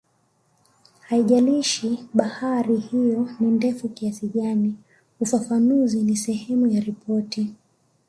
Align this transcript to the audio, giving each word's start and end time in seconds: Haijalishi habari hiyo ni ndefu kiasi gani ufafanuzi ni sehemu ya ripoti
Haijalishi 0.99 1.99
habari 2.17 2.77
hiyo 2.77 3.27
ni 3.39 3.51
ndefu 3.51 3.89
kiasi 3.89 4.27
gani 4.27 4.75
ufafanuzi 5.19 6.03
ni 6.03 6.17
sehemu 6.17 6.67
ya 6.67 6.79
ripoti 6.81 7.53